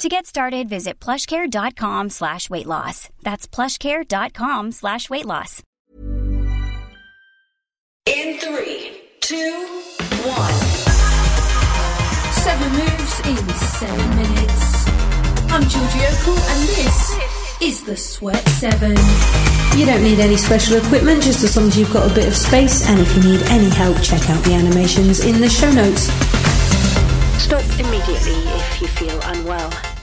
To 0.00 0.08
get 0.08 0.24
started, 0.24 0.66
visit 0.66 0.98
plushcare.com 0.98 2.08
slash 2.08 2.48
weight 2.48 2.64
loss. 2.64 3.10
That's 3.22 3.46
plushcare.com 3.46 4.72
slash 4.72 5.10
weight 5.10 5.26
loss. 5.26 5.62
In 8.06 8.38
three, 8.38 9.02
two, 9.20 9.66
one. 10.24 10.54
Seven 12.32 12.72
moves 12.72 13.20
in 13.28 13.48
seven 13.56 14.16
minutes. 14.16 14.88
I'm 15.52 15.68
Georgie 15.68 15.98
Okell, 15.98 16.38
and 16.48 16.68
this 16.70 17.16
is 17.60 17.84
the 17.84 17.96
Sweat 17.98 18.48
Seven. 18.48 18.96
You 19.78 19.84
don't 19.84 20.02
need 20.02 20.18
any 20.18 20.38
special 20.38 20.78
equipment, 20.78 21.22
just 21.22 21.44
as 21.44 21.58
long 21.58 21.66
as 21.66 21.76
you've 21.78 21.92
got 21.92 22.10
a 22.10 22.14
bit 22.14 22.26
of 22.26 22.34
space. 22.34 22.88
And 22.88 23.00
if 23.00 23.14
you 23.16 23.32
need 23.32 23.42
any 23.48 23.68
help, 23.68 24.00
check 24.00 24.30
out 24.30 24.42
the 24.44 24.54
animations 24.54 25.20
in 25.26 25.42
the 25.42 25.50
show 25.50 25.70
notes. 25.70 26.08
Stop 27.40 27.64
immediately 27.80 28.34
if 28.52 28.80
you 28.82 28.86
feel 28.86 29.18
unwell. 29.24 29.99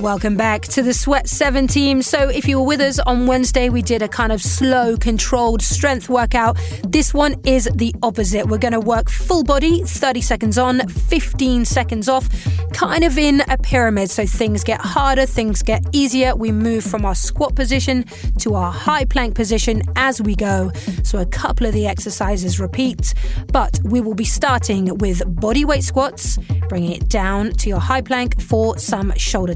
Welcome 0.00 0.36
back 0.36 0.62
to 0.62 0.82
the 0.84 0.94
Sweat 0.94 1.28
7 1.28 1.66
team. 1.66 2.02
So, 2.02 2.28
if 2.28 2.46
you 2.46 2.60
were 2.60 2.66
with 2.66 2.80
us 2.80 3.00
on 3.00 3.26
Wednesday, 3.26 3.68
we 3.68 3.82
did 3.82 4.00
a 4.00 4.06
kind 4.06 4.30
of 4.30 4.40
slow, 4.40 4.96
controlled 4.96 5.60
strength 5.60 6.08
workout. 6.08 6.56
This 6.84 7.12
one 7.12 7.34
is 7.44 7.68
the 7.74 7.92
opposite. 8.04 8.46
We're 8.46 8.58
going 8.58 8.74
to 8.74 8.80
work 8.80 9.10
full 9.10 9.42
body, 9.42 9.82
30 9.82 10.20
seconds 10.20 10.56
on, 10.56 10.86
15 10.86 11.64
seconds 11.64 12.08
off, 12.08 12.28
kind 12.72 13.02
of 13.02 13.18
in 13.18 13.42
a 13.48 13.58
pyramid. 13.58 14.08
So, 14.08 14.24
things 14.24 14.62
get 14.62 14.80
harder, 14.80 15.26
things 15.26 15.62
get 15.62 15.84
easier. 15.90 16.36
We 16.36 16.52
move 16.52 16.84
from 16.84 17.04
our 17.04 17.16
squat 17.16 17.56
position 17.56 18.04
to 18.38 18.54
our 18.54 18.70
high 18.70 19.04
plank 19.04 19.34
position 19.34 19.82
as 19.96 20.22
we 20.22 20.36
go. 20.36 20.70
So, 21.02 21.18
a 21.18 21.26
couple 21.26 21.66
of 21.66 21.74
the 21.74 21.88
exercises 21.88 22.60
repeat, 22.60 23.14
but 23.52 23.80
we 23.82 24.00
will 24.00 24.14
be 24.14 24.24
starting 24.24 24.96
with 24.98 25.24
body 25.40 25.64
weight 25.64 25.82
squats, 25.82 26.38
bringing 26.68 26.92
it 26.92 27.08
down 27.08 27.50
to 27.54 27.68
your 27.68 27.80
high 27.80 28.02
plank 28.02 28.40
for 28.40 28.78
some 28.78 29.12
shoulder 29.16 29.54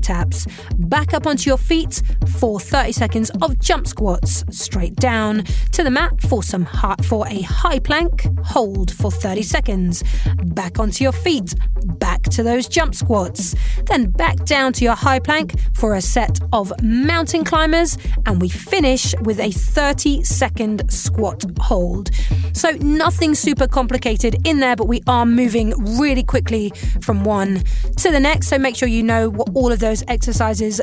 Back 0.79 1.15
up 1.15 1.27
onto 1.27 1.49
your 1.49 1.59
feet 1.59 2.03
for 2.39 2.61
30 2.61 2.93
seconds 2.93 3.31
of 3.43 3.59
jump 3.61 3.87
squats. 3.87 4.45
Straight 4.51 4.97
down 4.97 5.45
to 5.73 5.83
the 5.83 5.91
mat 5.91 6.21
for 6.23 6.43
some 6.43 6.65
high, 6.65 6.97
for 7.03 7.27
a 7.29 7.43
high 7.43 7.79
plank. 7.79 8.27
Hold 8.45 8.93
for 8.93 9.11
30 9.11 9.43
seconds. 9.43 10.03
Back 10.45 10.79
onto 10.79 11.05
your 11.05 11.13
feet. 11.13 11.55
Back 11.99 12.23
to 12.25 12.43
those 12.43 12.69
jump 12.69 12.95
squats. 12.95 13.55
Then 13.87 14.11
back 14.11 14.37
down 14.45 14.73
to 14.75 14.85
your 14.85 14.95
high 14.95 15.19
plank 15.19 15.55
for 15.75 15.95
a 15.95 16.01
set 16.01 16.41
of 16.53 16.73
mountain 16.83 17.45
climbers. 17.45 17.99
And 18.27 18.41
we 18.41 18.49
finish 18.49 19.15
with 19.23 19.41
a 19.41 19.51
30 19.51 20.23
second 20.23 20.91
squat 20.91 21.45
hold. 21.59 22.11
So 22.53 22.71
nothing 22.73 23.35
super 23.35 23.67
complicated 23.67 24.37
in 24.47 24.61
there, 24.61 24.77
but 24.77 24.87
we 24.87 25.03
are 25.07 25.25
moving 25.25 25.73
really 25.99 26.23
quickly 26.23 26.73
from 27.01 27.25
one 27.25 27.63
to 27.99 28.11
the 28.11 28.21
next. 28.21 28.49
So 28.49 28.59
make 28.59 28.77
sure 28.77 28.89
you 28.89 29.03
know 29.03 29.31
what 29.31 29.49
all 29.55 29.73
of 29.73 29.79
those 29.79 30.03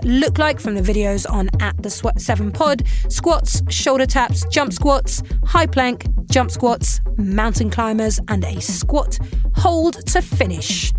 look 0.04 0.38
like 0.38 0.60
from 0.60 0.76
the 0.76 0.82
videos 0.82 1.30
on 1.30 1.50
at 1.60 1.82
the 1.82 1.90
Sweat 1.90 2.20
7 2.20 2.52
Pod. 2.52 2.84
Squats, 3.08 3.62
shoulder 3.70 4.06
taps, 4.06 4.46
jump 4.48 4.74
squats, 4.74 5.24
high 5.46 5.66
plank, 5.66 6.06
jump 6.30 6.52
squats, 6.52 7.00
mountain 7.18 7.70
climbers, 7.70 8.20
and 8.28 8.44
a 8.44 8.60
squat 8.60 9.18
hold 9.56 10.06
to 10.08 10.22
finish. 10.22 10.92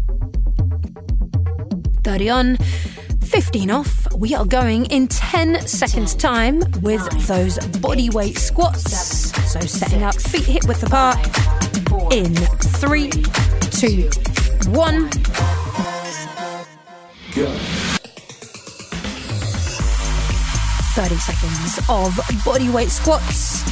30 2.04 2.30
on. 2.30 2.56
15 3.22 3.70
off, 3.70 4.12
we 4.16 4.34
are 4.34 4.44
going 4.44 4.86
in 4.86 5.06
10 5.06 5.66
seconds 5.66 6.14
time 6.14 6.60
with 6.80 7.06
those 7.28 7.58
body 7.78 8.10
weight 8.10 8.36
squats. 8.36 9.30
So 9.52 9.60
setting 9.60 10.02
up 10.02 10.14
feet 10.16 10.46
hip 10.46 10.66
width 10.66 10.82
apart 10.82 11.18
in 12.12 12.34
three, 12.34 13.10
two, 13.70 14.10
one. 14.70 15.10
Go. 17.34 17.79
30 21.00 21.16
seconds 21.16 21.81
of 21.88 22.44
body 22.44 22.69
weight 22.69 22.91
squats. 22.91 23.65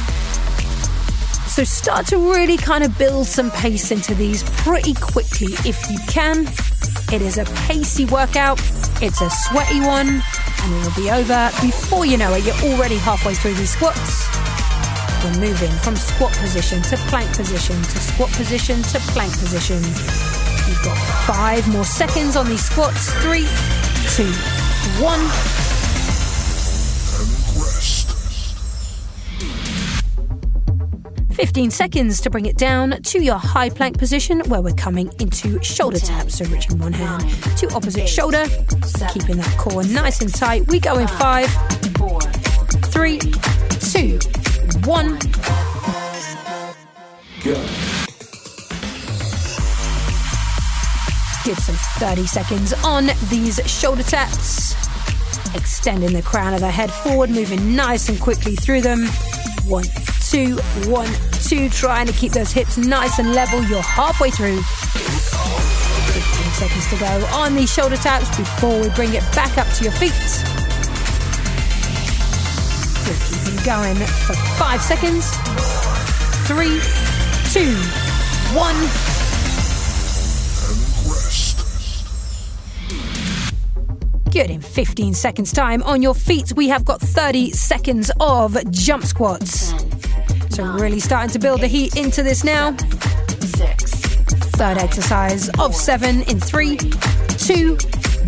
So 1.53 1.63
start 1.63 2.07
to 2.07 2.17
really 2.17 2.57
kind 2.57 2.83
of 2.83 2.97
build 2.97 3.27
some 3.27 3.51
pace 3.51 3.91
into 3.91 4.15
these 4.15 4.41
pretty 4.63 4.95
quickly 4.95 5.53
if 5.63 5.91
you 5.91 5.99
can. 6.07 6.47
It 7.13 7.21
is 7.21 7.37
a 7.37 7.45
pacey 7.67 8.05
workout, 8.05 8.59
it's 8.99 9.21
a 9.21 9.29
sweaty 9.29 9.79
one, 9.79 10.07
and 10.07 10.73
it 10.73 10.83
will 10.83 10.95
be 10.95 11.11
over 11.11 11.51
before 11.61 12.03
you 12.03 12.17
know 12.17 12.33
it. 12.33 12.45
You're 12.45 12.73
already 12.73 12.97
halfway 12.97 13.35
through 13.35 13.53
these 13.53 13.73
squats. 13.73 14.25
We're 15.23 15.39
moving 15.39 15.71
from 15.83 15.97
squat 15.97 16.33
position 16.33 16.81
to 16.81 16.97
plank 17.09 17.29
position 17.35 17.79
to 17.79 17.99
squat 17.99 18.31
position 18.31 18.81
to 18.81 18.99
plank 19.13 19.33
position. 19.33 19.83
You've 20.67 20.83
got 20.83 20.97
five 21.27 21.67
more 21.67 21.85
seconds 21.85 22.35
on 22.35 22.47
these 22.47 22.65
squats. 22.65 23.13
Three, 23.21 23.45
two, 24.15 24.33
one. 24.99 25.58
15 31.39 31.71
seconds 31.71 32.19
to 32.19 32.29
bring 32.29 32.47
it 32.47 32.57
down 32.57 33.01
to 33.01 33.23
your 33.23 33.37
high 33.37 33.69
plank 33.69 33.97
position 33.97 34.41
where 34.49 34.61
we're 34.61 34.73
coming 34.73 35.09
into 35.21 35.63
shoulder 35.63 35.97
taps. 35.97 36.37
So 36.37 36.43
reaching 36.43 36.77
one 36.79 36.91
hand 36.91 37.21
to 37.59 37.73
opposite 37.73 38.09
shoulder, 38.09 38.45
keeping 39.13 39.37
that 39.37 39.55
core 39.57 39.85
nice 39.85 40.19
and 40.19 40.35
tight. 40.35 40.67
We 40.67 40.81
go 40.81 40.99
in 40.99 41.07
five, 41.07 41.49
Four, 41.97 42.19
three, 42.91 43.19
two, 43.19 44.19
one. 44.83 45.17
Go. 47.41 47.55
Give 51.45 51.57
some 51.57 51.75
30 51.99 52.27
seconds 52.27 52.73
on 52.83 53.11
these 53.29 53.61
shoulder 53.65 54.03
taps. 54.03 54.75
Extending 55.55 56.11
the 56.11 56.21
crown 56.21 56.53
of 56.53 56.59
the 56.59 56.69
head 56.69 56.91
forward, 56.91 57.29
moving 57.29 57.77
nice 57.77 58.09
and 58.09 58.19
quickly 58.19 58.57
through 58.57 58.81
them. 58.81 59.07
One, 59.65 59.85
two, 60.29 60.57
one, 60.89 61.09
two. 61.43 61.69
Trying 61.69 62.05
to 62.05 62.13
keep 62.13 62.31
those 62.31 62.51
hips 62.51 62.77
nice 62.77 63.17
and 63.19 63.33
level. 63.33 63.63
You're 63.63 63.81
halfway 63.81 64.29
through. 64.29 64.61
15 64.61 66.51
seconds 66.53 66.87
to 66.89 66.97
go 66.99 67.25
on 67.35 67.55
these 67.55 67.73
shoulder 67.73 67.97
taps 67.97 68.37
before 68.37 68.79
we 68.79 68.89
bring 68.89 69.13
it 69.13 69.23
back 69.33 69.57
up 69.57 69.67
to 69.75 69.83
your 69.83 69.93
feet. 69.93 70.13
We're 73.07 73.17
keeping 73.25 73.57
going 73.65 73.95
for 73.95 74.35
five 74.57 74.81
seconds. 74.81 75.31
Three, 76.47 76.79
two, 77.51 77.75
one. 78.55 78.75
Good. 84.31 84.51
In 84.51 84.61
15 84.61 85.15
seconds' 85.15 85.51
time, 85.51 85.81
on 85.83 86.03
your 86.03 86.13
feet, 86.13 86.53
we 86.55 86.67
have 86.67 86.85
got 86.85 87.01
30 87.01 87.49
seconds 87.49 88.11
of 88.19 88.55
jump 88.71 89.03
squats. 89.03 89.73
So, 90.59 90.65
really 90.65 90.99
starting 90.99 91.31
to 91.31 91.39
build 91.39 91.61
the 91.61 91.67
heat 91.67 91.95
into 91.95 92.21
this 92.21 92.43
now. 92.43 92.73
Third 94.57 94.77
exercise 94.77 95.47
of 95.57 95.73
seven 95.73 96.23
in 96.23 96.37
three, 96.41 96.75
two, 97.37 97.77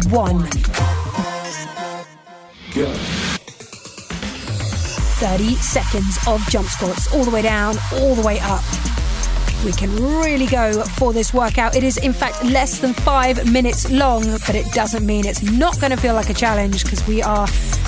one. 0.09 0.47
30 5.19 5.55
seconds 5.55 6.17
of 6.25 6.41
jump 6.47 6.67
squats, 6.67 7.13
all 7.13 7.25
the 7.25 7.31
way 7.31 7.41
down, 7.41 7.75
all 7.95 8.15
the 8.15 8.21
way 8.21 8.39
up. 8.39 8.63
We 9.65 9.73
can 9.73 9.93
really 10.21 10.45
go 10.45 10.83
for 10.83 11.11
this 11.11 11.33
workout. 11.33 11.75
It 11.75 11.83
is, 11.83 11.97
in 11.97 12.13
fact, 12.13 12.45
less 12.45 12.79
than 12.79 12.93
five 12.93 13.51
minutes 13.51 13.91
long, 13.91 14.23
but 14.47 14.55
it 14.55 14.71
doesn't 14.71 15.05
mean 15.05 15.27
it's 15.27 15.43
not 15.43 15.81
going 15.81 15.91
to 15.91 15.97
feel 15.97 16.13
like 16.13 16.29
a 16.29 16.33
challenge 16.33 16.85
because 16.85 17.05
we 17.05 17.21
are 17.21 17.45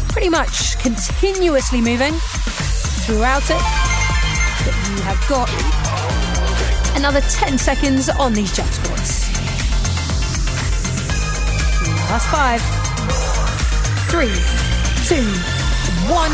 pretty 0.10 0.28
much 0.28 0.78
continuously 0.80 1.80
moving. 1.80 2.12
throughout 3.06 3.44
it. 3.50 3.93
But 4.65 4.75
you 4.89 5.01
have 5.04 5.25
got 5.27 5.50
another 6.95 7.21
10 7.21 7.57
seconds 7.57 8.10
on 8.10 8.33
these 8.33 8.56
jump 8.56 8.69
squats. 8.71 9.30
Last 12.10 12.30
five, 12.30 12.62
three, 14.10 14.33
two, 15.07 15.25
one. 16.12 16.31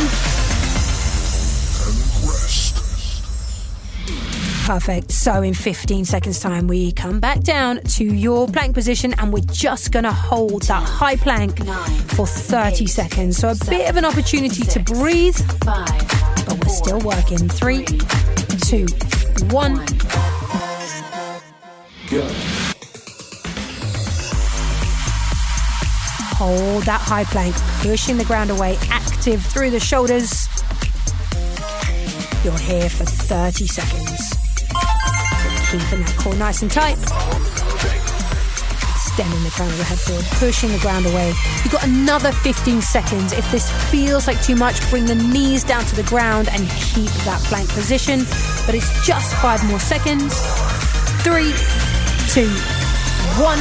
Perfect. 4.65 5.11
So 5.11 5.41
in 5.41 5.55
15 5.55 6.05
seconds 6.05 6.39
time, 6.39 6.67
we 6.67 6.91
come 6.91 7.19
back 7.19 7.39
down 7.39 7.81
to 7.81 8.03
your 8.03 8.47
plank 8.47 8.75
position 8.75 9.15
and 9.17 9.33
we're 9.33 9.39
just 9.51 9.91
going 9.91 10.03
to 10.03 10.11
hold 10.11 10.63
that 10.63 10.83
high 10.83 11.15
plank 11.15 11.65
for 12.09 12.27
30 12.27 12.85
seconds. 12.85 13.37
So 13.37 13.49
a 13.49 13.55
bit 13.67 13.89
of 13.89 13.97
an 13.97 14.05
opportunity 14.05 14.63
to 14.65 14.79
breathe, 14.81 15.39
but 15.65 15.89
still 16.69 16.99
working. 16.99 17.49
Three, 17.49 17.85
two, 18.65 18.85
one. 19.49 19.75
Go. 22.09 22.27
Hold 26.37 26.83
that 26.83 27.01
high 27.01 27.25
plank, 27.25 27.55
pushing 27.81 28.17
the 28.17 28.23
ground 28.25 28.49
away, 28.49 28.77
active 28.89 29.43
through 29.43 29.71
the 29.71 29.79
shoulders. 29.79 30.47
You're 32.43 32.57
here 32.57 32.89
for 32.89 33.03
30 33.03 33.67
seconds. 33.67 34.29
Keeping 35.69 36.05
that 36.05 36.15
core 36.17 36.35
nice 36.35 36.61
and 36.61 36.71
tight. 36.71 36.97
Extending 39.19 39.43
the 39.43 39.49
crown 39.49 39.69
of 39.69 39.77
the 39.77 39.83
head 39.83 39.99
forward, 39.99 40.25
pushing 40.39 40.71
the 40.71 40.77
ground 40.77 41.05
away. 41.05 41.33
You've 41.65 41.73
got 41.73 41.83
another 41.83 42.31
15 42.31 42.81
seconds. 42.81 43.33
If 43.33 43.51
this 43.51 43.69
feels 43.91 44.27
like 44.27 44.41
too 44.41 44.55
much, 44.55 44.79
bring 44.89 45.03
the 45.03 45.15
knees 45.15 45.65
down 45.65 45.83
to 45.83 45.95
the 45.97 46.03
ground 46.03 46.47
and 46.47 46.69
keep 46.69 47.09
that 47.27 47.41
plank 47.43 47.67
position. 47.67 48.19
But 48.65 48.75
it's 48.75 49.05
just 49.05 49.35
five 49.41 49.61
more 49.65 49.79
seconds. 49.81 50.39
Three, 51.19 51.51
two, 52.31 52.47
one. 53.35 53.59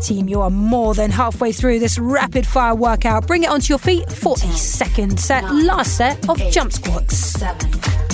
Team, 0.00 0.30
you 0.30 0.40
are 0.40 0.48
more 0.48 0.94
than 0.94 1.10
halfway 1.10 1.52
through 1.52 1.78
this 1.78 1.98
rapid 1.98 2.46
fire 2.46 2.74
workout. 2.74 3.26
Bring 3.26 3.42
it 3.42 3.50
onto 3.50 3.70
your 3.70 3.78
feet 3.78 4.10
for 4.10 4.32
a 4.32 4.52
second 4.56 5.20
set, 5.20 5.44
last 5.52 5.98
set 5.98 6.26
of 6.30 6.38
jump 6.50 6.72
squats. 6.72 7.18
Seven, 7.18 7.70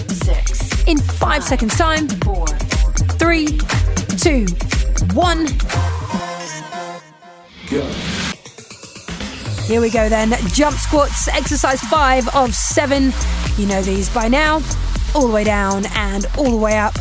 six, 0.09 0.68
In 0.89 0.97
five 0.97 1.45
seconds' 1.45 1.77
time, 1.77 2.09
three, 3.19 3.59
two, 4.17 4.47
one. 5.13 5.47
Here 9.67 9.83
we 9.83 9.91
go 9.91 10.09
then. 10.09 10.33
Jump 10.55 10.79
squats, 10.79 11.29
exercise 11.29 11.83
five 11.83 12.27
of 12.35 12.55
seven. 12.55 13.13
You 13.59 13.67
know 13.67 13.83
these 13.83 14.09
by 14.09 14.29
now. 14.29 14.63
All 15.15 15.27
the 15.29 15.35
way 15.35 15.45
down 15.45 15.85
and 15.95 16.25
all 16.39 16.51
the 16.51 16.57
way 16.57 16.79
up. 16.79 16.95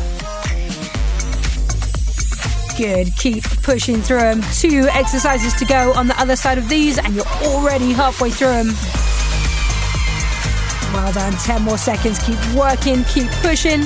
Good. 2.78 3.08
Keep 3.18 3.46
pushing 3.64 4.02
through 4.02 4.20
them. 4.20 4.42
Two 4.52 4.90
exercises 4.92 5.54
to 5.54 5.66
go 5.66 5.94
on 5.94 6.08
the 6.08 6.20
other 6.20 6.36
side 6.36 6.58
of 6.58 6.68
these, 6.68 6.98
and 6.98 7.16
you're 7.16 7.26
already 7.42 7.94
halfway 7.94 8.32
through 8.32 8.48
them. 8.48 9.07
Well 10.98 11.14
done. 11.14 11.34
10 11.34 11.62
more 11.62 11.78
seconds. 11.78 12.18
Keep 12.18 12.40
working. 12.56 13.04
Keep 13.04 13.30
pushing. 13.44 13.82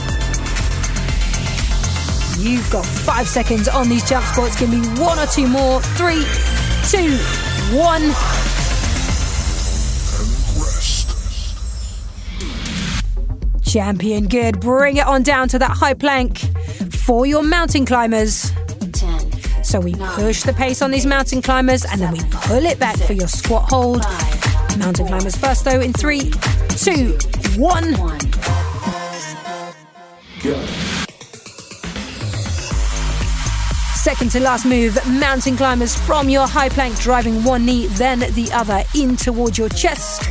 You've 2.40 2.70
got 2.72 2.86
five 2.86 3.28
seconds 3.28 3.68
on 3.68 3.90
these 3.90 4.08
jump 4.08 4.26
squats. 4.28 4.58
Give 4.58 4.70
me 4.70 4.80
one 4.98 5.20
or 5.20 5.26
two 5.26 5.46
more. 5.46 5.82
Three, 5.82 6.24
two, 6.90 7.18
one. 7.78 8.14
Champion, 13.62 14.28
good. 14.28 14.62
Bring 14.62 14.96
it 14.96 15.06
on 15.06 15.24
down 15.24 15.50
to 15.50 15.60
that 15.60 15.72
high 15.72 15.94
plank 15.96 16.38
for 16.94 17.26
your 17.26 17.44
mountain 17.44 17.86
climbers. 17.86 18.54
ten, 18.94 19.20
So 19.66 19.82
we 19.82 19.96
push 19.96 20.44
the 20.44 20.54
pace 20.54 20.82
on 20.82 20.92
these 20.92 21.06
mountain 21.06 21.42
climbers 21.42 21.84
and 21.84 22.00
then 22.00 22.14
we 22.14 22.22
pull 22.32 22.66
it 22.66 22.80
back 22.80 22.96
for 23.00 23.12
your 23.12 23.28
squat 23.28 23.70
hold. 23.70 24.02
Mountain 24.78 25.08
climbers 25.08 25.36
first 25.36 25.66
though 25.66 25.82
in 25.82 25.92
three, 25.92 26.32
two, 26.78 27.18
one. 27.58 27.92
Go. 30.44 30.66
Second 33.96 34.32
to 34.32 34.40
last 34.40 34.66
move, 34.66 34.98
mountain 35.08 35.56
climbers 35.56 35.96
from 35.96 36.28
your 36.30 36.48
high 36.48 36.70
plank, 36.70 36.98
driving 37.00 37.44
one 37.44 37.66
knee, 37.66 37.88
then 37.88 38.20
the 38.20 38.50
other 38.54 38.84
in 38.96 39.16
towards 39.16 39.58
your 39.58 39.70
chest. 39.70 40.26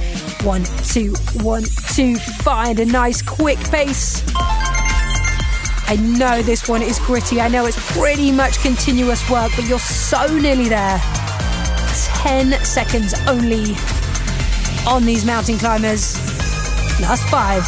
One, 0.45 0.65
two, 0.85 1.15
one, 1.43 1.65
two. 1.95 2.17
Find 2.17 2.81
a 2.81 2.85
nice 2.85 3.23
quick 3.23 3.59
pace. 3.71 4.25
I 4.37 5.97
know 6.01 6.43
this 6.43 6.69
one 6.69 6.83
is 6.83 6.99
gritty. 6.99 7.41
I 7.41 7.49
know 7.49 7.67
it's 7.67 7.93
pretty 7.93 8.33
much 8.33 8.59
continuous 8.61 9.29
work, 9.31 9.53
but 9.57 9.67
you're 9.67 9.79
so 9.79 10.27
nearly 10.39 10.69
there. 10.69 11.01
10 12.23 12.53
seconds 12.65 13.15
only 13.27 13.75
on 14.87 15.05
these 15.05 15.25
mountain 15.25 15.59
climbers. 15.59 16.30
Last 17.01 17.29
five, 17.31 17.65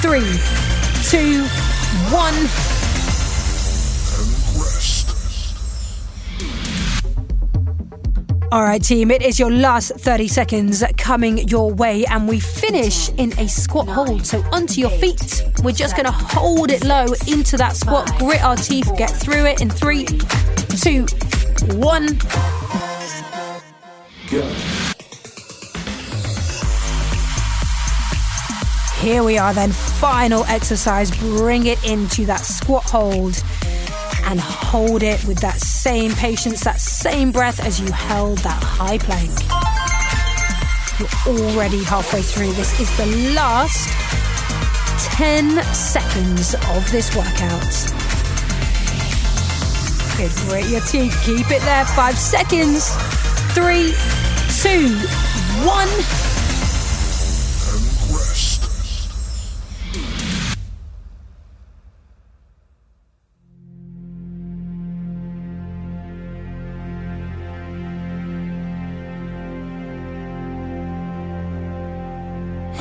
three, 0.00 0.38
two, 1.10 1.44
one. 2.10 2.34
All 8.50 8.62
right, 8.62 8.82
team, 8.82 9.10
it 9.10 9.20
is 9.20 9.38
your 9.38 9.50
last 9.50 9.92
30 9.92 10.28
seconds 10.28 10.82
coming 10.96 11.46
your 11.48 11.70
way, 11.70 12.06
and 12.06 12.26
we 12.26 12.40
finish 12.40 13.10
in 13.10 13.38
a 13.38 13.46
squat 13.46 13.86
hold. 13.86 14.24
So, 14.24 14.42
onto 14.50 14.80
your 14.80 14.90
feet. 14.90 15.44
We're 15.62 15.72
just 15.72 15.94
going 15.94 16.06
to 16.06 16.12
hold 16.12 16.70
it 16.70 16.84
low 16.84 17.06
into 17.26 17.58
that 17.58 17.76
squat, 17.76 18.10
grit 18.18 18.42
our 18.42 18.56
teeth, 18.56 18.90
get 18.96 19.10
through 19.10 19.44
it 19.44 19.60
in 19.60 19.68
three, 19.68 20.06
two, 20.80 21.04
one. 21.76 22.06
Go. 24.30 24.77
Here 29.00 29.22
we 29.22 29.38
are, 29.38 29.54
then. 29.54 29.70
Final 29.70 30.44
exercise. 30.46 31.10
Bring 31.10 31.66
it 31.66 31.82
into 31.84 32.24
that 32.26 32.40
squat 32.40 32.84
hold 32.84 33.42
and 34.24 34.40
hold 34.40 35.02
it 35.02 35.24
with 35.24 35.38
that 35.38 35.60
same 35.60 36.12
patience, 36.12 36.64
that 36.64 36.80
same 36.80 37.30
breath 37.30 37.60
as 37.60 37.80
you 37.80 37.90
held 37.92 38.38
that 38.38 38.60
high 38.62 38.98
plank. 38.98 39.32
You're 40.98 41.50
already 41.50 41.84
halfway 41.84 42.22
through. 42.22 42.52
This 42.52 42.80
is 42.80 42.94
the 42.96 43.06
last 43.34 43.88
10 45.16 45.62
seconds 45.72 46.54
of 46.54 46.90
this 46.90 47.14
workout. 47.14 48.08
Good. 50.16 50.32
Grit 50.48 50.68
your 50.68 50.80
teeth. 50.80 51.16
Keep 51.24 51.52
it 51.52 51.62
there. 51.62 51.84
Five 51.84 52.18
seconds. 52.18 52.90
Three, 53.54 53.94
two, 54.60 54.96
one. 55.64 55.88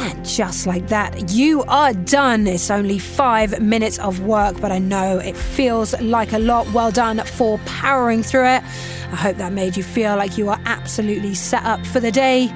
And 0.07 0.25
just 0.25 0.65
like 0.65 0.87
that, 0.87 1.31
you 1.31 1.63
are 1.63 1.91
done. 1.91 2.47
It's 2.47 2.71
only 2.71 2.97
five 2.97 3.59
minutes 3.61 3.99
of 3.99 4.21
work, 4.21 4.59
but 4.61 4.71
I 4.71 4.79
know 4.79 5.17
it 5.17 5.35
feels 5.35 5.99
like 5.99 6.31
a 6.31 6.39
lot. 6.39 6.71
Well 6.71 6.91
done 6.91 7.19
for 7.25 7.57
powering 7.65 8.23
through 8.23 8.45
it. 8.45 8.63
I 8.63 9.15
hope 9.17 9.35
that 9.35 9.51
made 9.51 9.75
you 9.75 9.83
feel 9.83 10.15
like 10.15 10.37
you 10.37 10.47
are 10.47 10.61
absolutely 10.63 11.35
set 11.35 11.63
up 11.65 11.85
for 11.85 11.99
the 11.99 12.11
day. 12.11 12.49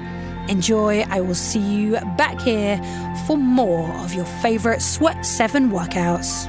Enjoy. 0.48 1.02
I 1.02 1.20
will 1.20 1.34
see 1.34 1.60
you 1.60 1.92
back 2.16 2.40
here 2.40 2.78
for 3.26 3.36
more 3.36 3.92
of 3.98 4.14
your 4.14 4.24
favorite 4.40 4.80
Sweat 4.80 5.26
7 5.26 5.70
workouts. 5.70 6.48